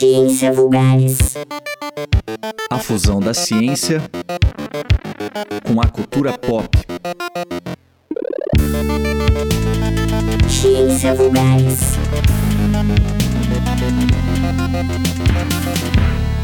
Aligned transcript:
Ciência 0.00 0.50
Vulgares. 0.50 1.18
A 2.70 2.78
fusão 2.78 3.20
da 3.20 3.34
ciência 3.34 4.00
com 5.62 5.78
a 5.78 5.86
cultura 5.88 6.38
pop. 6.38 6.70
Ciência 10.48 11.14
Vulgares. 11.14 11.80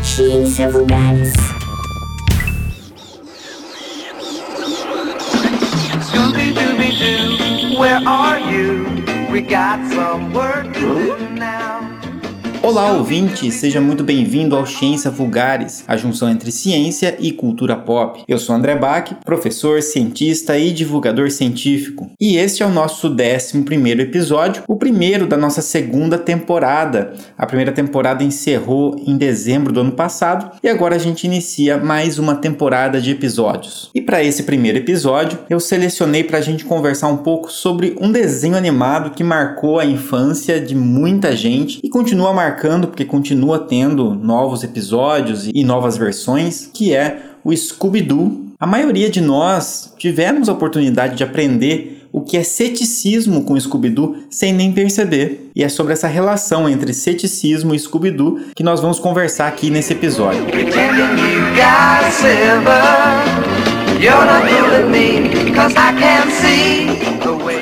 Ciência 0.03 0.69
Vulgares. 0.69 1.33
Scooby 6.03 6.53
Dooby 6.53 6.93
Doo, 6.99 7.79
where 7.81 8.07
are 8.07 8.39
you? 8.39 8.85
We 9.33 9.41
got 9.41 9.79
some 9.95 10.35
work 10.35 10.75
to 10.75 11.17
do 11.17 11.31
now. 11.31 11.76
Olá, 12.63 12.93
ouvinte! 12.93 13.51
Seja 13.53 13.81
muito 13.81 14.03
bem-vindo 14.03 14.57
ao 14.57 14.67
Ciência 14.67 15.11
Vulgares, 15.11 15.85
a 15.87 15.97
junção 15.97 16.29
entre 16.29 16.51
ciência 16.51 17.17
e 17.21 17.31
cultura 17.31 17.77
pop. 17.77 18.25
Eu 18.27 18.39
sou 18.39 18.57
André 18.57 18.75
Bach, 18.75 19.13
professor, 19.25 19.81
cientista 19.83 20.59
e 20.59 20.73
divulgador 20.73 21.31
científico. 21.31 22.11
E 22.21 22.37
este 22.37 22.63
é 22.63 22.67
o 22.67 22.71
nosso 22.71 23.09
11 23.09 24.01
episódio, 24.01 24.65
o 24.67 24.77
primeiro 24.77 25.27
da 25.27 25.37
nossa 25.37 25.63
segunda 25.63 26.19
temporada. 26.19 27.15
A 27.39 27.47
primeira 27.47 27.73
temporada 27.73 28.25
encerrou 28.25 28.97
em 29.07 29.17
dezembro 29.17 29.73
do 29.73 29.81
ano 29.81 29.93
passado 29.93 30.51
e 30.63 30.69
agora 30.69 30.97
a 30.97 30.99
gente 30.99 31.25
inicia 31.25 31.79
mais 31.79 32.19
uma 32.19 32.35
temporada 32.35 33.01
de 33.01 33.13
episódios. 33.13 33.91
E 33.95 34.01
para 34.01 34.25
esse 34.25 34.43
primeiro 34.43 34.79
episódio, 34.79 35.39
eu 35.49 35.61
selecionei 35.61 36.25
para 36.25 36.39
a 36.39 36.43
gente 36.43 36.65
conversar 36.65 37.09
um 37.09 37.19
pouco 37.19 37.53
sobre 37.53 37.97
um 38.01 38.11
desenho 38.11 38.57
animado 38.57 39.11
que 39.11 39.23
marcou 39.23 39.79
a 39.79 39.85
infância 39.85 40.61
de 40.61 40.75
muita 40.75 41.37
gente 41.37 41.79
e 41.83 41.89
continua 41.89 42.33
marcando 42.33 42.56
porque 42.89 43.05
continua 43.05 43.59
tendo 43.59 44.15
novos 44.15 44.65
episódios 44.65 45.47
e 45.47 45.65
novas 45.65 45.97
versões, 45.97 46.71
que 46.73 46.95
é 46.95 47.23
o 47.45 47.57
Scooby-Doo. 47.57 48.47
A 48.59 48.67
maioria 48.67 49.11
de 49.11 49.21
nós 49.21 49.95
tivemos 49.99 50.49
a 50.49 50.53
oportunidade 50.53 51.17
de 51.17 51.23
aprender 51.23 51.97
o 52.17 52.23
que 52.23 52.39
é 52.39 52.43
ceticismo 52.43 53.45
com 53.45 53.61
Scooby-Doo 53.61 54.17
sem 54.31 54.53
nem 54.53 54.73
perceber. 54.73 55.51
E 55.55 55.63
é 55.63 55.69
sobre 55.69 55.93
essa 55.93 56.09
relação 56.09 56.67
entre 56.67 56.95
ceticismo 56.95 57.75
e 57.75 57.79
Scooby-Doo 57.79 58.41
que 58.57 58.63
nós 58.63 58.81
vamos 58.81 58.99
conversar 58.99 59.49
aqui 59.49 59.69
nesse 59.69 59.93
episódio. 59.93 60.47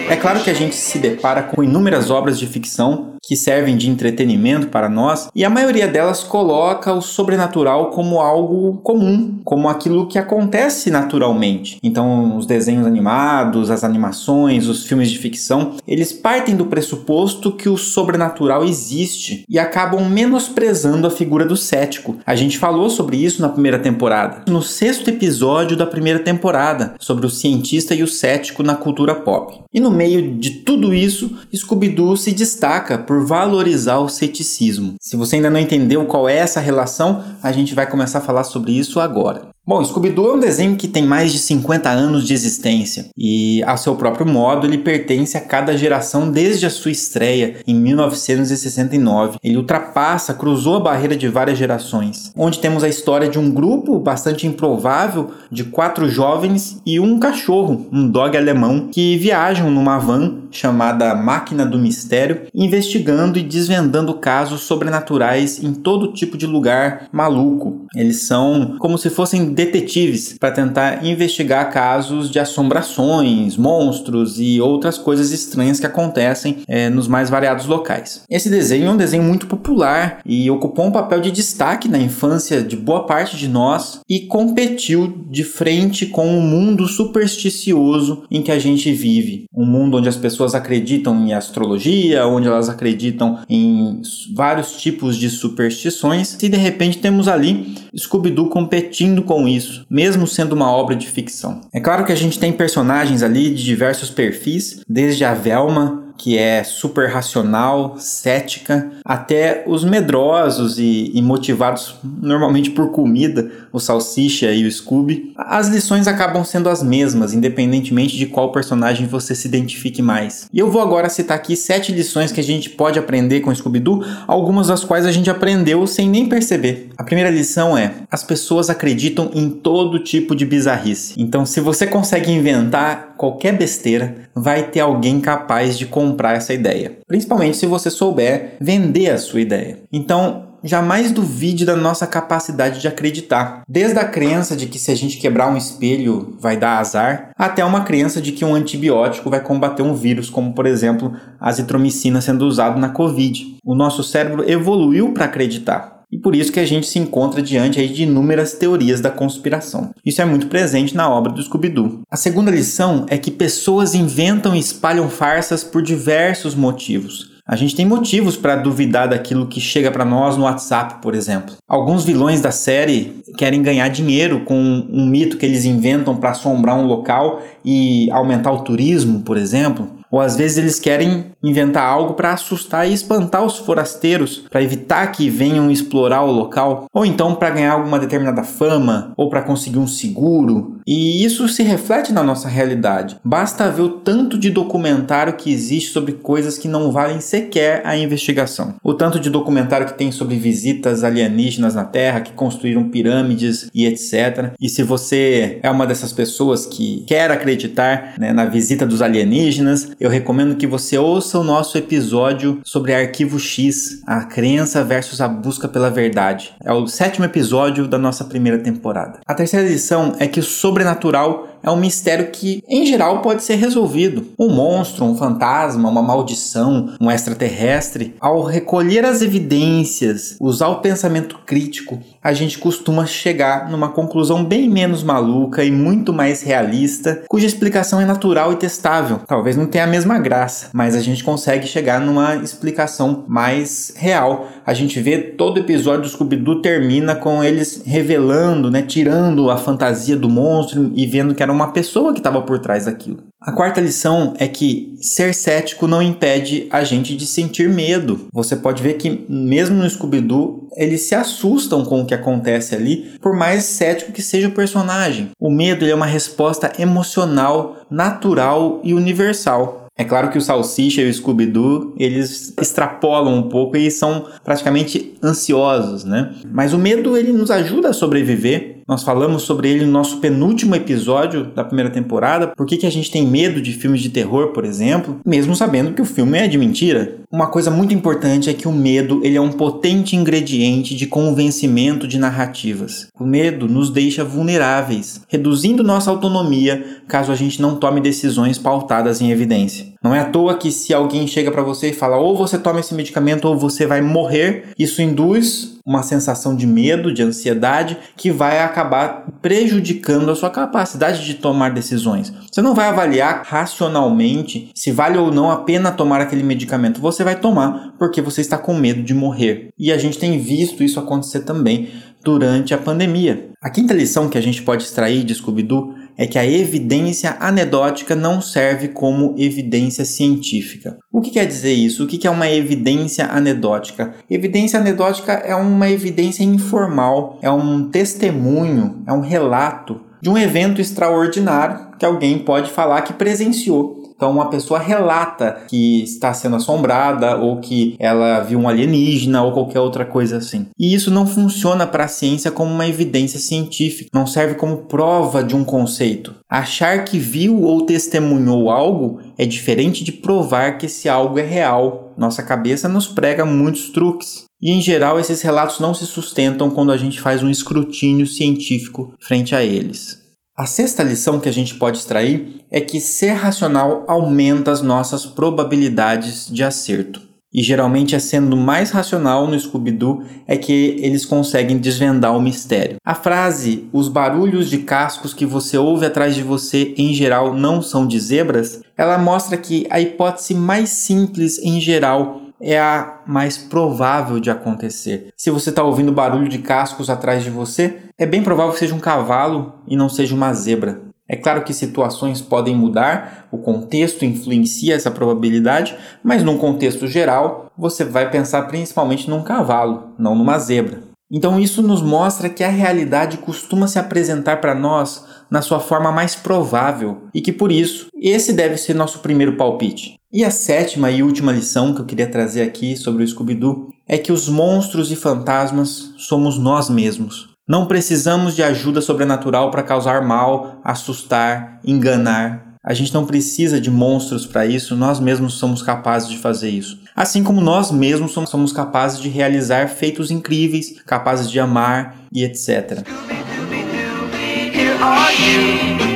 É 0.08 0.16
claro 0.16 0.40
que 0.40 0.50
a 0.50 0.54
gente 0.54 0.76
se 0.76 0.98
depara 0.98 1.42
com 1.42 1.62
inúmeras 1.62 2.10
obras 2.10 2.38
de 2.38 2.46
ficção 2.46 3.13
que 3.26 3.36
servem 3.36 3.76
de 3.76 3.88
entretenimento 3.90 4.68
para 4.68 4.88
nós, 4.88 5.28
e 5.34 5.44
a 5.44 5.50
maioria 5.50 5.88
delas 5.88 6.22
coloca 6.22 6.92
o 6.92 7.00
sobrenatural 7.00 7.90
como 7.90 8.20
algo 8.20 8.78
comum, 8.82 9.40
como 9.44 9.68
aquilo 9.68 10.06
que 10.06 10.18
acontece 10.18 10.90
naturalmente. 10.90 11.78
Então, 11.82 12.36
os 12.36 12.46
desenhos 12.46 12.86
animados, 12.86 13.70
as 13.70 13.84
animações, 13.84 14.68
os 14.68 14.86
filmes 14.86 15.10
de 15.10 15.18
ficção, 15.18 15.74
eles 15.86 16.12
partem 16.12 16.56
do 16.56 16.66
pressuposto 16.66 17.52
que 17.52 17.68
o 17.68 17.76
sobrenatural 17.76 18.64
existe 18.64 19.44
e 19.48 19.58
acabam 19.58 20.08
menosprezando 20.08 21.06
a 21.06 21.10
figura 21.10 21.44
do 21.44 21.56
cético. 21.56 22.16
A 22.26 22.34
gente 22.34 22.58
falou 22.58 22.90
sobre 22.90 23.16
isso 23.16 23.40
na 23.40 23.48
primeira 23.48 23.78
temporada, 23.78 24.42
no 24.48 24.62
sexto 24.62 25.08
episódio 25.08 25.76
da 25.76 25.86
primeira 25.86 26.18
temporada, 26.18 26.94
sobre 26.98 27.26
o 27.26 27.30
cientista 27.30 27.94
e 27.94 28.02
o 28.02 28.08
cético 28.08 28.62
na 28.62 28.74
cultura 28.74 29.14
pop. 29.14 29.60
E 29.72 29.80
no 29.80 29.90
meio 29.90 30.34
de 30.36 30.50
tudo 30.50 30.94
isso, 30.94 31.36
Scooby-Doo 31.54 32.16
se 32.16 32.32
destaca 32.32 32.96
por 32.98 33.13
valorizar 33.22 33.98
o 33.98 34.08
ceticismo. 34.08 34.94
Se 35.00 35.16
você 35.16 35.36
ainda 35.36 35.50
não 35.50 35.60
entendeu 35.60 36.04
qual 36.06 36.28
é 36.28 36.36
essa 36.36 36.60
relação, 36.60 37.22
a 37.42 37.52
gente 37.52 37.74
vai 37.74 37.88
começar 37.88 38.18
a 38.18 38.22
falar 38.22 38.44
sobre 38.44 38.72
isso 38.72 38.98
agora. 38.98 39.54
Bom, 39.66 39.82
Scooby-Doo 39.82 40.32
é 40.32 40.34
um 40.34 40.40
desenho 40.40 40.76
que 40.76 40.86
tem 40.86 41.06
mais 41.06 41.32
de 41.32 41.38
50 41.38 41.88
anos 41.88 42.26
de 42.26 42.34
existência 42.34 43.06
e, 43.16 43.62
a 43.64 43.78
seu 43.78 43.96
próprio 43.96 44.26
modo, 44.26 44.66
ele 44.66 44.76
pertence 44.76 45.38
a 45.38 45.40
cada 45.40 45.74
geração 45.74 46.30
desde 46.30 46.66
a 46.66 46.70
sua 46.70 46.90
estreia 46.90 47.56
em 47.66 47.74
1969. 47.74 49.38
Ele 49.42 49.56
ultrapassa, 49.56 50.34
cruzou 50.34 50.76
a 50.76 50.80
barreira 50.80 51.16
de 51.16 51.28
várias 51.28 51.56
gerações, 51.56 52.30
onde 52.36 52.58
temos 52.58 52.84
a 52.84 52.90
história 52.90 53.26
de 53.26 53.38
um 53.38 53.50
grupo 53.50 53.98
bastante 53.98 54.46
improvável 54.46 55.30
de 55.50 55.64
quatro 55.64 56.10
jovens 56.10 56.78
e 56.84 57.00
um 57.00 57.18
cachorro, 57.18 57.86
um 57.90 58.06
dog 58.06 58.36
alemão, 58.36 58.88
que 58.92 59.16
viajam 59.16 59.70
numa 59.70 59.96
van 59.96 60.42
chamada 60.58 61.14
Máquina 61.14 61.64
do 61.64 61.78
Mistério, 61.78 62.42
investigando 62.54 63.38
e 63.38 63.42
desvendando 63.42 64.14
casos 64.14 64.62
sobrenaturais 64.62 65.62
em 65.62 65.72
todo 65.72 66.12
tipo 66.12 66.36
de 66.36 66.46
lugar 66.46 67.08
maluco. 67.12 67.86
Eles 67.94 68.26
são 68.26 68.76
como 68.78 68.98
se 68.98 69.10
fossem 69.10 69.52
detetives 69.52 70.36
para 70.38 70.50
tentar 70.50 71.04
investigar 71.04 71.70
casos 71.72 72.30
de 72.30 72.38
assombrações, 72.38 73.56
monstros 73.56 74.38
e 74.38 74.60
outras 74.60 74.98
coisas 74.98 75.30
estranhas 75.30 75.80
que 75.80 75.86
acontecem 75.86 76.58
é, 76.68 76.88
nos 76.88 77.08
mais 77.08 77.30
variados 77.30 77.66
locais. 77.66 78.22
Esse 78.28 78.50
desenho 78.50 78.88
é 78.88 78.90
um 78.90 78.96
desenho 78.96 79.22
muito 79.22 79.46
popular 79.46 80.20
e 80.24 80.50
ocupou 80.50 80.86
um 80.86 80.92
papel 80.92 81.20
de 81.20 81.30
destaque 81.30 81.88
na 81.88 81.98
infância 81.98 82.62
de 82.62 82.76
boa 82.76 83.06
parte 83.06 83.36
de 83.36 83.48
nós 83.48 84.00
e 84.08 84.20
competiu 84.20 85.24
de 85.30 85.44
frente 85.44 86.06
com 86.06 86.38
o 86.38 86.42
mundo 86.42 86.86
supersticioso 86.86 88.24
em 88.30 88.42
que 88.42 88.52
a 88.52 88.58
gente 88.58 88.92
vive. 88.92 89.46
Um 89.54 89.64
mundo 89.64 89.96
onde 89.96 90.08
as 90.08 90.16
pessoas 90.16 90.43
acreditam 90.52 91.16
em 91.24 91.32
astrologia, 91.32 92.26
onde 92.26 92.48
elas 92.48 92.68
acreditam 92.68 93.38
em 93.48 94.02
vários 94.34 94.72
tipos 94.72 95.16
de 95.16 95.30
superstições 95.30 96.36
e 96.42 96.48
de 96.48 96.56
repente 96.56 96.98
temos 96.98 97.28
ali 97.28 97.76
Scooby-Doo 97.96 98.48
competindo 98.48 99.22
com 99.22 99.46
isso, 99.46 99.86
mesmo 99.88 100.26
sendo 100.26 100.54
uma 100.54 100.70
obra 100.70 100.96
de 100.96 101.06
ficção. 101.06 101.60
É 101.72 101.78
claro 101.78 102.04
que 102.04 102.10
a 102.10 102.16
gente 102.16 102.38
tem 102.38 102.52
personagens 102.52 103.22
ali 103.22 103.54
de 103.54 103.62
diversos 103.62 104.10
perfis, 104.10 104.80
desde 104.88 105.24
a 105.24 105.34
Velma, 105.34 106.03
que 106.16 106.38
é 106.38 106.62
super 106.64 107.08
racional, 107.08 107.96
cética, 107.98 108.90
até 109.04 109.64
os 109.66 109.84
medrosos 109.84 110.78
e, 110.78 111.10
e, 111.14 111.20
motivados 111.20 111.96
normalmente 112.22 112.70
por 112.70 112.90
comida, 112.90 113.50
o 113.72 113.80
Salsicha 113.80 114.52
e 114.52 114.64
o 114.64 114.70
Scooby. 114.70 115.32
As 115.36 115.68
lições 115.68 116.06
acabam 116.06 116.44
sendo 116.44 116.68
as 116.68 116.82
mesmas, 116.82 117.34
independentemente 117.34 118.16
de 118.16 118.26
qual 118.26 118.52
personagem 118.52 119.06
você 119.06 119.34
se 119.34 119.48
identifique 119.48 120.00
mais. 120.00 120.48
E 120.52 120.58
eu 120.58 120.70
vou 120.70 120.80
agora 120.80 121.08
citar 121.08 121.36
aqui 121.36 121.56
sete 121.56 121.92
lições 121.92 122.32
que 122.32 122.40
a 122.40 122.44
gente 122.44 122.70
pode 122.70 122.98
aprender 122.98 123.40
com 123.40 123.54
Scooby-Doo, 123.54 124.04
algumas 124.26 124.68
das 124.68 124.84
quais 124.84 125.06
a 125.06 125.12
gente 125.12 125.30
aprendeu 125.30 125.86
sem 125.86 126.08
nem 126.08 126.28
perceber. 126.28 126.90
A 126.96 127.04
primeira 127.04 127.30
lição 127.30 127.76
é: 127.76 127.92
as 128.10 128.22
pessoas 128.22 128.70
acreditam 128.70 129.30
em 129.34 129.50
todo 129.50 129.98
tipo 129.98 130.34
de 130.34 130.46
bizarrice. 130.46 131.14
Então, 131.18 131.44
se 131.44 131.60
você 131.60 131.86
consegue 131.86 132.30
inventar 132.30 133.14
qualquer 133.16 133.56
besteira, 133.56 134.28
vai 134.34 134.64
ter 134.64 134.80
alguém 134.80 135.20
capaz 135.20 135.78
de 135.78 135.86
comprar 136.04 136.36
essa 136.36 136.52
ideia. 136.52 136.98
Principalmente 137.06 137.56
se 137.56 137.66
você 137.66 137.90
souber 137.90 138.56
vender 138.60 139.10
a 139.10 139.18
sua 139.18 139.40
ideia. 139.40 139.78
Então, 139.92 140.44
jamais 140.62 141.10
duvide 141.10 141.64
da 141.64 141.76
nossa 141.76 142.06
capacidade 142.06 142.80
de 142.80 142.88
acreditar. 142.88 143.62
Desde 143.68 143.98
a 143.98 144.04
crença 144.04 144.56
de 144.56 144.66
que 144.66 144.78
se 144.78 144.90
a 144.90 144.94
gente 144.94 145.18
quebrar 145.18 145.48
um 145.48 145.56
espelho 145.56 146.36
vai 146.40 146.56
dar 146.56 146.78
azar, 146.78 147.30
até 147.36 147.64
uma 147.64 147.82
crença 147.82 148.20
de 148.20 148.32
que 148.32 148.44
um 148.44 148.54
antibiótico 148.54 149.28
vai 149.30 149.40
combater 149.40 149.82
um 149.82 149.94
vírus, 149.94 150.30
como 150.30 150.54
por 150.54 150.66
exemplo 150.66 151.14
a 151.38 151.48
azitromicina 151.48 152.20
sendo 152.20 152.46
usado 152.46 152.80
na 152.80 152.88
Covid. 152.88 153.58
O 153.64 153.74
nosso 153.74 154.02
cérebro 154.02 154.48
evoluiu 154.50 155.12
para 155.12 155.26
acreditar. 155.26 155.93
E 156.14 156.18
por 156.18 156.36
isso 156.36 156.52
que 156.52 156.60
a 156.60 156.64
gente 156.64 156.86
se 156.86 156.96
encontra 156.96 157.42
diante 157.42 157.84
de 157.88 158.04
inúmeras 158.04 158.52
teorias 158.52 159.00
da 159.00 159.10
conspiração. 159.10 159.90
Isso 160.06 160.22
é 160.22 160.24
muito 160.24 160.46
presente 160.46 160.94
na 160.94 161.10
obra 161.10 161.32
do 161.32 161.42
Scooby-Doo. 161.42 162.02
A 162.08 162.16
segunda 162.16 162.52
lição 162.52 163.04
é 163.08 163.18
que 163.18 163.32
pessoas 163.32 163.96
inventam 163.96 164.54
e 164.54 164.60
espalham 164.60 165.10
farsas 165.10 165.64
por 165.64 165.82
diversos 165.82 166.54
motivos. 166.54 167.34
A 167.44 167.56
gente 167.56 167.74
tem 167.74 167.84
motivos 167.84 168.36
para 168.36 168.54
duvidar 168.54 169.08
daquilo 169.08 169.48
que 169.48 169.60
chega 169.60 169.90
para 169.90 170.04
nós 170.04 170.36
no 170.36 170.44
WhatsApp, 170.44 171.02
por 171.02 171.16
exemplo. 171.16 171.56
Alguns 171.68 172.04
vilões 172.04 172.40
da 172.40 172.52
série 172.52 173.20
querem 173.36 173.60
ganhar 173.60 173.88
dinheiro 173.88 174.44
com 174.44 174.56
um 174.56 175.04
mito 175.04 175.36
que 175.36 175.44
eles 175.44 175.64
inventam 175.64 176.16
para 176.16 176.30
assombrar 176.30 176.78
um 176.78 176.86
local 176.86 177.42
e 177.64 178.08
aumentar 178.12 178.52
o 178.52 178.62
turismo, 178.62 179.20
por 179.20 179.36
exemplo. 179.36 179.90
Ou 180.14 180.20
às 180.20 180.36
vezes 180.36 180.58
eles 180.58 180.78
querem 180.78 181.24
inventar 181.42 181.82
algo 181.82 182.14
para 182.14 182.32
assustar 182.32 182.88
e 182.88 182.94
espantar 182.94 183.44
os 183.44 183.58
forasteiros, 183.58 184.44
para 184.48 184.62
evitar 184.62 185.08
que 185.08 185.28
venham 185.28 185.72
explorar 185.72 186.22
o 186.22 186.30
local, 186.30 186.86
ou 186.94 187.04
então 187.04 187.34
para 187.34 187.50
ganhar 187.50 187.72
alguma 187.72 187.98
determinada 187.98 188.44
fama, 188.44 189.12
ou 189.16 189.28
para 189.28 189.42
conseguir 189.42 189.78
um 189.78 189.88
seguro. 189.88 190.78
E 190.86 191.24
isso 191.24 191.48
se 191.48 191.64
reflete 191.64 192.12
na 192.12 192.22
nossa 192.22 192.48
realidade. 192.48 193.16
Basta 193.24 193.68
ver 193.72 193.82
o 193.82 193.88
tanto 193.88 194.38
de 194.38 194.50
documentário 194.50 195.32
que 195.32 195.52
existe 195.52 195.90
sobre 195.90 196.12
coisas 196.12 196.58
que 196.58 196.68
não 196.68 196.92
valem 196.92 197.20
sequer 197.20 197.82
a 197.84 197.96
investigação. 197.96 198.76
O 198.84 198.94
tanto 198.94 199.18
de 199.18 199.30
documentário 199.30 199.86
que 199.88 199.98
tem 199.98 200.12
sobre 200.12 200.36
visitas 200.36 201.02
alienígenas 201.02 201.74
na 201.74 201.84
Terra, 201.84 202.20
que 202.20 202.32
construíram 202.34 202.88
pirâmides 202.88 203.68
e 203.74 203.84
etc. 203.84 204.52
E 204.60 204.68
se 204.68 204.84
você 204.84 205.58
é 205.60 205.68
uma 205.68 205.88
dessas 205.88 206.12
pessoas 206.12 206.66
que 206.66 207.02
quer 207.08 207.32
acreditar 207.32 208.14
né, 208.16 208.32
na 208.32 208.44
visita 208.44 208.86
dos 208.86 209.02
alienígenas, 209.02 209.90
eu 210.04 210.10
recomendo 210.10 210.56
que 210.56 210.66
você 210.66 210.98
ouça 210.98 211.38
o 211.38 211.42
nosso 211.42 211.78
episódio 211.78 212.60
sobre 212.62 212.94
Arquivo 212.94 213.40
X, 213.40 214.02
a 214.06 214.22
crença 214.24 214.84
versus 214.84 215.18
a 215.18 215.26
busca 215.26 215.66
pela 215.66 215.88
verdade. 215.88 216.52
É 216.62 216.70
o 216.74 216.86
sétimo 216.86 217.24
episódio 217.24 217.88
da 217.88 217.96
nossa 217.96 218.22
primeira 218.22 218.58
temporada. 218.58 219.20
A 219.26 219.32
terceira 219.32 219.66
lição 219.66 220.14
é 220.18 220.28
que 220.28 220.38
o 220.38 220.42
sobrenatural 220.42 221.48
é 221.64 221.70
um 221.70 221.76
mistério 221.76 222.30
que, 222.30 222.62
em 222.68 222.84
geral, 222.84 223.22
pode 223.22 223.42
ser 223.42 223.54
resolvido. 223.54 224.26
Um 224.38 224.50
monstro, 224.50 225.04
um 225.04 225.16
fantasma, 225.16 225.88
uma 225.88 226.02
maldição, 226.02 226.90
um 227.00 227.10
extraterrestre. 227.10 228.14
Ao 228.20 228.42
recolher 228.42 229.04
as 229.04 229.22
evidências, 229.22 230.36
usar 230.38 230.68
o 230.68 230.80
pensamento 230.80 231.38
crítico, 231.46 231.98
a 232.22 232.32
gente 232.32 232.58
costuma 232.58 233.06
chegar 233.06 233.70
numa 233.70 233.88
conclusão 233.88 234.44
bem 234.44 234.68
menos 234.68 235.02
maluca 235.02 235.64
e 235.64 235.70
muito 235.70 236.12
mais 236.12 236.42
realista, 236.42 237.22
cuja 237.28 237.46
explicação 237.46 238.00
é 238.00 238.04
natural 238.04 238.52
e 238.52 238.56
testável. 238.56 239.20
Talvez 239.26 239.56
não 239.56 239.66
tenha 239.66 239.84
a 239.84 239.86
mesma 239.86 240.18
graça, 240.18 240.68
mas 240.72 240.94
a 240.94 241.00
gente 241.00 241.24
consegue 241.24 241.66
chegar 241.66 242.00
numa 242.00 242.36
explicação 242.36 243.24
mais 243.26 243.92
real. 243.96 244.48
A 244.66 244.74
gente 244.74 245.00
vê 245.00 245.18
todo 245.18 245.60
episódio 245.60 246.02
do 246.02 246.08
Scooby-Doo 246.08 246.60
termina 246.60 247.14
com 247.14 247.42
eles 247.42 247.82
revelando, 247.84 248.70
né, 248.70 248.82
tirando 248.82 249.50
a 249.50 249.56
fantasia 249.56 250.16
do 250.16 250.28
monstro 250.28 250.90
e 250.94 251.06
vendo 251.06 251.34
que 251.34 251.42
era 251.42 251.53
uma 251.54 251.72
pessoa 251.72 252.12
que 252.12 252.20
estava 252.20 252.42
por 252.42 252.58
trás 252.58 252.84
daquilo. 252.86 253.24
A 253.40 253.52
quarta 253.52 253.80
lição 253.80 254.34
é 254.38 254.48
que 254.48 254.94
ser 255.00 255.34
cético 255.34 255.86
não 255.86 256.02
impede 256.02 256.66
a 256.70 256.82
gente 256.82 257.14
de 257.14 257.26
sentir 257.26 257.68
medo. 257.68 258.26
Você 258.32 258.56
pode 258.56 258.82
ver 258.82 258.94
que, 258.94 259.26
mesmo 259.28 259.76
no 259.76 259.88
Scooby-Doo, 259.88 260.68
eles 260.76 261.02
se 261.02 261.14
assustam 261.14 261.84
com 261.84 262.00
o 262.00 262.06
que 262.06 262.14
acontece 262.14 262.74
ali, 262.74 263.12
por 263.20 263.36
mais 263.36 263.64
cético 263.64 264.12
que 264.12 264.22
seja 264.22 264.48
o 264.48 264.52
personagem. 264.52 265.30
O 265.38 265.50
medo 265.50 265.84
é 265.84 265.94
uma 265.94 266.06
resposta 266.06 266.72
emocional, 266.78 267.76
natural 267.90 268.80
e 268.82 268.94
universal. 268.94 269.84
É 269.96 270.02
claro 270.02 270.28
que 270.28 270.38
o 270.38 270.42
Salsicha 270.42 271.02
e 271.02 271.08
o 271.08 271.14
Scooby-Doo, 271.14 271.94
eles 271.96 272.52
extrapolam 272.60 273.32
um 273.32 273.48
pouco 273.48 273.76
e 273.76 273.90
são 273.92 274.26
praticamente 274.42 275.14
ansiosos, 275.22 276.02
né? 276.02 276.34
Mas 276.50 276.72
o 276.72 276.78
medo, 276.78 277.16
ele 277.16 277.32
nos 277.32 277.50
ajuda 277.50 277.90
a 277.90 277.92
sobreviver. 277.92 278.82
Nós 278.86 279.02
falamos 279.02 279.42
sobre 279.42 279.70
ele 279.70 279.86
no 279.86 279.92
nosso 279.92 280.18
penúltimo 280.18 280.74
episódio 280.74 281.44
da 281.44 281.64
primeira 281.64 281.90
temporada. 281.90 282.48
Por 282.48 282.66
que, 282.66 282.76
que 282.76 282.86
a 282.86 282.90
gente 282.90 283.10
tem 283.10 283.26
medo 283.26 283.60
de 283.60 283.72
filmes 283.72 284.00
de 284.00 284.10
terror, 284.10 284.48
por 284.48 284.64
exemplo, 284.64 285.20
mesmo 285.24 285.56
sabendo 285.56 285.92
que 285.92 286.02
o 286.02 286.06
filme 286.06 286.38
é 286.38 286.46
de 286.46 286.58
mentira? 286.58 287.16
Uma 287.32 287.46
coisa 287.46 287.70
muito 287.70 287.94
importante 287.94 288.50
é 288.50 288.54
que 288.54 288.68
o 288.68 288.72
medo 288.72 289.20
ele 289.24 289.36
é 289.36 289.40
um 289.40 289.52
potente 289.52 290.14
ingrediente 290.14 290.94
de 290.94 291.06
convencimento 291.06 292.06
de 292.06 292.18
narrativas. 292.18 293.08
O 293.18 293.24
medo 293.24 293.66
nos 293.66 293.90
deixa 293.90 294.22
vulneráveis, 294.22 295.22
reduzindo 295.28 295.82
nossa 295.82 296.10
autonomia 296.10 297.02
caso 297.08 297.32
a 297.32 297.34
gente 297.34 297.60
não 297.60 297.76
tome 297.76 298.00
decisões 298.00 298.58
pautadas 298.58 299.20
em 299.20 299.30
evidência. 299.30 299.93
Não 300.04 300.14
é 300.14 300.20
à 300.20 300.26
toa 300.26 300.58
que 300.58 300.70
se 300.70 300.92
alguém 300.92 301.26
chega 301.26 301.50
para 301.50 301.62
você 301.62 301.88
e 301.88 301.94
fala 301.94 302.18
ou 302.18 302.36
você 302.36 302.58
toma 302.58 302.80
esse 302.80 302.94
medicamento 302.94 303.46
ou 303.46 303.56
você 303.56 303.86
vai 303.86 304.02
morrer, 304.02 304.66
isso 304.78 305.00
induz 305.00 305.78
uma 305.86 306.02
sensação 306.02 306.54
de 306.54 306.66
medo, 306.66 307.12
de 307.12 307.22
ansiedade, 307.22 307.96
que 308.14 308.30
vai 308.30 308.60
acabar 308.60 309.26
prejudicando 309.40 310.30
a 310.30 310.34
sua 310.34 310.50
capacidade 310.50 311.24
de 311.24 311.34
tomar 311.34 311.70
decisões. 311.70 312.32
Você 312.52 312.60
não 312.60 312.74
vai 312.74 312.86
avaliar 312.86 313.42
racionalmente 313.46 314.70
se 314.74 314.92
vale 314.92 315.16
ou 315.16 315.32
não 315.32 315.50
a 315.50 315.56
pena 315.56 315.90
tomar 315.90 316.20
aquele 316.20 316.42
medicamento. 316.42 317.00
Você 317.00 317.24
vai 317.24 317.40
tomar 317.40 317.94
porque 317.98 318.20
você 318.20 318.42
está 318.42 318.58
com 318.58 318.74
medo 318.74 319.02
de 319.02 319.14
morrer. 319.14 319.70
E 319.78 319.90
a 319.90 319.96
gente 319.96 320.18
tem 320.18 320.38
visto 320.38 320.84
isso 320.84 321.00
acontecer 321.00 321.40
também 321.40 321.88
durante 322.22 322.74
a 322.74 322.78
pandemia. 322.78 323.50
A 323.62 323.70
quinta 323.70 323.94
lição 323.94 324.28
que 324.28 324.38
a 324.38 324.40
gente 324.40 324.62
pode 324.62 324.82
extrair 324.82 325.24
de 325.24 325.34
Scooby-Doo 325.34 325.94
é 326.16 326.26
que 326.26 326.38
a 326.38 326.46
evidência 326.46 327.36
anedótica 327.40 328.14
não 328.14 328.40
serve 328.40 328.88
como 328.88 329.34
evidência 329.36 330.04
científica. 330.04 330.98
O 331.12 331.20
que 331.20 331.30
quer 331.30 331.46
dizer 331.46 331.72
isso? 331.72 332.04
O 332.04 332.06
que 332.06 332.26
é 332.26 332.30
uma 332.30 332.50
evidência 332.50 333.26
anedótica? 333.26 334.14
Evidência 334.30 334.78
anedótica 334.78 335.32
é 335.32 335.54
uma 335.54 335.90
evidência 335.90 336.44
informal, 336.44 337.38
é 337.42 337.50
um 337.50 337.88
testemunho, 337.88 339.02
é 339.06 339.12
um 339.12 339.20
relato 339.20 340.00
de 340.20 340.30
um 340.30 340.38
evento 340.38 340.80
extraordinário 340.80 341.88
que 341.98 342.06
alguém 342.06 342.38
pode 342.38 342.70
falar 342.70 343.02
que 343.02 343.12
presenciou. 343.12 344.03
Então, 344.16 344.30
uma 344.30 344.48
pessoa 344.48 344.78
relata 344.78 345.64
que 345.68 346.02
está 346.04 346.32
sendo 346.32 346.56
assombrada 346.56 347.36
ou 347.36 347.60
que 347.60 347.96
ela 347.98 348.40
viu 348.40 348.58
um 348.58 348.68
alienígena 348.68 349.42
ou 349.42 349.52
qualquer 349.52 349.80
outra 349.80 350.04
coisa 350.04 350.36
assim. 350.36 350.66
E 350.78 350.94
isso 350.94 351.10
não 351.10 351.26
funciona 351.26 351.86
para 351.86 352.04
a 352.04 352.08
ciência 352.08 352.50
como 352.50 352.72
uma 352.72 352.86
evidência 352.86 353.40
científica, 353.40 354.10
não 354.14 354.26
serve 354.26 354.54
como 354.54 354.84
prova 354.84 355.42
de 355.42 355.56
um 355.56 355.64
conceito. 355.64 356.34
Achar 356.48 357.04
que 357.04 357.18
viu 357.18 357.62
ou 357.62 357.82
testemunhou 357.82 358.70
algo 358.70 359.20
é 359.36 359.44
diferente 359.44 360.04
de 360.04 360.12
provar 360.12 360.78
que 360.78 360.86
esse 360.86 361.08
algo 361.08 361.38
é 361.38 361.42
real. 361.42 362.14
Nossa 362.16 362.42
cabeça 362.42 362.88
nos 362.88 363.08
prega 363.08 363.44
muitos 363.44 363.90
truques. 363.90 364.44
E 364.62 364.70
em 364.70 364.80
geral, 364.80 365.18
esses 365.18 365.42
relatos 365.42 365.80
não 365.80 365.92
se 365.92 366.06
sustentam 366.06 366.70
quando 366.70 366.92
a 366.92 366.96
gente 366.96 367.20
faz 367.20 367.42
um 367.42 367.50
escrutínio 367.50 368.26
científico 368.26 369.12
frente 369.20 369.54
a 369.54 369.62
eles. 369.62 370.23
A 370.56 370.66
sexta 370.66 371.02
lição 371.02 371.40
que 371.40 371.48
a 371.48 371.52
gente 371.52 371.74
pode 371.74 371.98
extrair 371.98 372.64
é 372.70 372.80
que 372.80 373.00
ser 373.00 373.32
racional 373.32 374.04
aumenta 374.06 374.70
as 374.70 374.82
nossas 374.82 375.26
probabilidades 375.26 376.46
de 376.48 376.62
acerto. 376.62 377.20
E 377.52 377.60
geralmente 377.60 378.14
é 378.14 378.20
sendo 378.20 378.56
mais 378.56 378.92
racional 378.92 379.48
no 379.48 379.58
Scooby-Doo 379.58 380.22
é 380.46 380.56
que 380.56 380.96
eles 381.00 381.26
conseguem 381.26 381.76
desvendar 381.76 382.36
o 382.36 382.40
mistério. 382.40 382.98
A 383.04 383.16
frase 383.16 383.88
os 383.92 384.06
barulhos 384.06 384.70
de 384.70 384.78
cascos 384.78 385.34
que 385.34 385.44
você 385.44 385.76
ouve 385.76 386.06
atrás 386.06 386.36
de 386.36 386.42
você 386.44 386.94
em 386.96 387.12
geral 387.12 387.52
não 387.52 387.82
são 387.82 388.06
de 388.06 388.20
zebras, 388.20 388.80
ela 388.96 389.18
mostra 389.18 389.56
que 389.56 389.88
a 389.90 390.00
hipótese 390.00 390.54
mais 390.54 390.90
simples 390.90 391.58
em 391.58 391.80
geral 391.80 392.42
é 392.64 392.80
a 392.80 393.20
mais 393.26 393.58
provável 393.58 394.40
de 394.40 394.50
acontecer. 394.50 395.28
Se 395.36 395.50
você 395.50 395.68
está 395.68 395.82
ouvindo 395.82 396.10
barulho 396.10 396.48
de 396.48 396.58
cascos 396.58 397.10
atrás 397.10 397.44
de 397.44 397.50
você, 397.50 397.98
é 398.16 398.24
bem 398.24 398.42
provável 398.42 398.72
que 398.72 398.78
seja 398.78 398.94
um 398.94 399.00
cavalo 399.00 399.74
e 399.86 399.94
não 399.94 400.08
seja 400.08 400.34
uma 400.34 400.52
zebra. 400.54 401.02
É 401.28 401.36
claro 401.36 401.62
que 401.62 401.74
situações 401.74 402.40
podem 402.40 402.74
mudar, 402.74 403.48
o 403.50 403.58
contexto 403.58 404.24
influencia 404.24 404.94
essa 404.94 405.10
probabilidade, 405.10 405.96
mas 406.22 406.42
num 406.42 406.58
contexto 406.58 407.06
geral, 407.06 407.70
você 407.76 408.04
vai 408.04 408.30
pensar 408.30 408.62
principalmente 408.62 409.28
num 409.28 409.42
cavalo, 409.42 410.14
não 410.18 410.34
numa 410.34 410.58
zebra. 410.58 411.02
Então 411.30 411.58
isso 411.58 411.82
nos 411.82 412.02
mostra 412.02 412.48
que 412.48 412.62
a 412.62 412.68
realidade 412.68 413.38
costuma 413.38 413.88
se 413.88 413.98
apresentar 413.98 414.60
para 414.60 414.74
nós 414.74 415.24
na 415.50 415.62
sua 415.62 415.80
forma 415.80 416.12
mais 416.12 416.34
provável 416.34 417.22
e 417.34 417.40
que 417.40 417.52
por 417.52 417.72
isso 417.72 418.08
esse 418.20 418.52
deve 418.52 418.76
ser 418.76 418.94
nosso 418.94 419.20
primeiro 419.20 419.56
palpite. 419.56 420.16
E 420.34 420.44
a 420.44 420.50
sétima 420.50 421.12
e 421.12 421.22
última 421.22 421.52
lição 421.52 421.94
que 421.94 422.00
eu 422.00 422.04
queria 422.04 422.26
trazer 422.26 422.62
aqui 422.62 422.96
sobre 422.96 423.22
o 423.22 423.28
Scooby-Doo 423.28 423.90
é 424.04 424.18
que 424.18 424.32
os 424.32 424.48
monstros 424.48 425.12
e 425.12 425.14
fantasmas 425.14 426.12
somos 426.18 426.58
nós 426.58 426.90
mesmos. 426.90 427.50
Não 427.68 427.86
precisamos 427.86 428.56
de 428.56 428.60
ajuda 428.60 429.00
sobrenatural 429.00 429.70
para 429.70 429.84
causar 429.84 430.26
mal, 430.26 430.80
assustar, 430.82 431.78
enganar. 431.84 432.74
A 432.84 432.92
gente 432.92 433.14
não 433.14 433.24
precisa 433.24 433.80
de 433.80 433.92
monstros 433.92 434.44
para 434.44 434.66
isso, 434.66 434.96
nós 434.96 435.20
mesmos 435.20 435.54
somos 435.54 435.82
capazes 435.82 436.28
de 436.28 436.38
fazer 436.38 436.70
isso. 436.70 436.98
Assim 437.14 437.44
como 437.44 437.60
nós 437.60 437.92
mesmos 437.92 438.32
somos 438.32 438.72
capazes 438.72 439.20
de 439.20 439.28
realizar 439.28 439.86
feitos 439.86 440.32
incríveis, 440.32 441.00
capazes 441.06 441.48
de 441.48 441.60
amar 441.60 442.16
e 442.32 442.42
etc. 442.42 443.06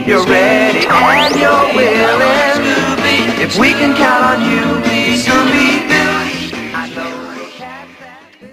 You're 0.09 0.25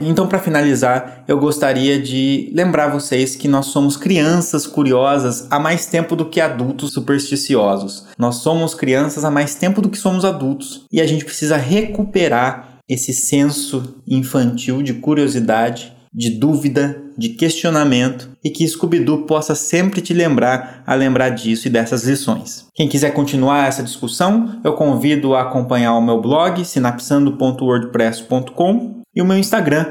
Então, 0.08 0.28
para 0.28 0.38
finalizar, 0.38 1.24
eu 1.28 1.40
gostaria 1.40 2.00
de 2.00 2.52
lembrar 2.54 2.90
vocês 2.90 3.36
que 3.36 3.48
nós 3.48 3.66
somos 3.66 3.98
crianças 3.98 4.68
curiosas 4.68 5.48
há 5.50 5.60
mais 5.60 5.88
tempo 5.88 6.16
do 6.16 6.30
que 6.30 6.40
adultos 6.40 6.94
supersticiosos. 6.94 8.06
Nós 8.18 8.36
somos 8.36 8.76
crianças 8.76 9.26
há 9.26 9.32
mais 9.32 9.56
tempo 9.56 9.82
do 9.82 9.90
que 9.90 9.98
somos 9.98 10.24
adultos 10.24 10.86
e 10.92 11.02
a 11.02 11.08
gente 11.08 11.26
precisa 11.26 11.58
recuperar 11.58 12.82
esse 12.88 13.12
senso 13.14 13.96
infantil 14.08 14.84
de 14.84 14.94
curiosidade, 14.94 15.92
de 16.14 16.30
dúvida, 16.30 17.02
de 17.18 17.30
questionamento 17.30 18.30
e 18.44 18.52
que 18.52 18.68
Scooby-Doo 18.68 19.26
possa 19.26 19.56
sempre 19.56 20.02
te 20.02 20.14
lembrar 20.14 20.84
a 20.86 20.94
lembrar 20.94 21.30
disso 21.30 21.68
e 21.68 21.72
dessas 21.72 22.04
lições. 22.04 22.68
Quem 22.76 22.88
quiser 22.88 23.10
continuar 23.12 23.68
essa 23.68 23.82
discussão, 23.82 24.60
eu 24.64 24.74
convido 24.74 25.34
a 25.34 25.42
acompanhar 25.42 25.96
o 25.96 26.02
meu 26.02 26.22
blog 26.22 26.64
sinapsando.wordpress.com 26.64 29.05
e 29.16 29.22
o 29.22 29.26
meu 29.26 29.38
Instagram, 29.38 29.86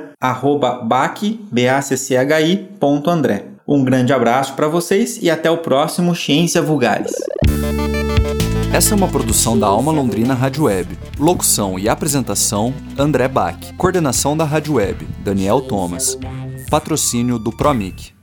bacchi.andré. 1.51 1.55
Um 3.67 3.83
grande 3.83 4.13
abraço 4.13 4.53
para 4.53 4.69
vocês 4.69 5.19
e 5.23 5.31
até 5.31 5.51
o 5.51 5.59
próximo 5.59 6.15
Ciência 6.15 6.61
Vulgares. 6.61 7.13
Essa 8.75 8.93
é 8.93 8.97
uma 8.97 9.09
produção 9.09 9.59
da 9.59 9.67
Alma 9.67 9.91
Londrina 9.91 10.35
Rádio 10.35 10.65
Web. 10.65 10.99
Locução 11.19 11.79
e 11.79 11.89
apresentação: 11.89 12.75
André 12.99 13.29
Bach. 13.29 13.57
Coordenação 13.79 14.37
da 14.37 14.45
Rádio 14.45 14.75
Web: 14.75 15.07
Daniel 15.21 15.63
Thomas. 15.63 16.19
Patrocínio 16.69 17.39
do 17.39 17.51
Promic. 17.53 18.14